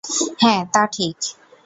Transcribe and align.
হ্যাঁঁ, 0.39 0.61
তা 0.73 0.81
ঠিক। 0.91 1.17